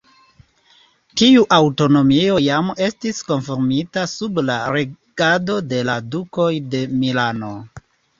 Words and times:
Tiu 1.21 1.41
aŭtonomio 1.57 2.37
jam 2.43 2.71
estis 2.85 3.19
konfirmita 3.27 4.05
sub 4.13 4.39
la 4.47 4.55
regado 4.77 5.59
de 5.75 5.83
la 5.91 5.99
Dukoj 6.17 6.49
de 6.73 6.81
Milano. 7.03 7.53